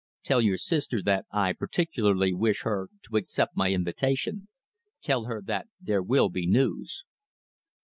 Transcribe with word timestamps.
Tell 0.23 0.41
your 0.41 0.57
sister 0.57 0.99
that 1.03 1.27
I 1.31 1.53
particularly 1.53 2.33
wish 2.33 2.63
her 2.63 2.89
to 3.03 3.17
accept 3.17 3.55
my 3.55 3.69
invitation. 3.71 4.47
Tell 4.99 5.25
her 5.25 5.43
that 5.43 5.67
there 5.79 6.01
will 6.01 6.29
be 6.29 6.47
news." 6.47 7.03